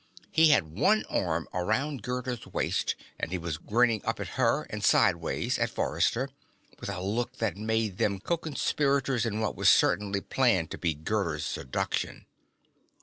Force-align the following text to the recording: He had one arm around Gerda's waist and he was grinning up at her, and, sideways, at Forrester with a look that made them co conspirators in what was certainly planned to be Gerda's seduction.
He 0.31 0.49
had 0.49 0.75
one 0.79 1.05
arm 1.11 1.47
around 1.53 2.01
Gerda's 2.01 2.47
waist 2.47 2.95
and 3.19 3.29
he 3.31 3.37
was 3.37 3.59
grinning 3.59 4.03
up 4.03 4.19
at 4.19 4.29
her, 4.29 4.65
and, 4.71 4.83
sideways, 4.83 5.59
at 5.59 5.69
Forrester 5.69 6.27
with 6.79 6.89
a 6.89 6.99
look 7.03 7.33
that 7.37 7.55
made 7.55 7.99
them 7.99 8.17
co 8.19 8.35
conspirators 8.37 9.27
in 9.27 9.41
what 9.41 9.55
was 9.55 9.69
certainly 9.69 10.19
planned 10.21 10.71
to 10.71 10.79
be 10.79 10.95
Gerda's 10.95 11.45
seduction. 11.45 12.25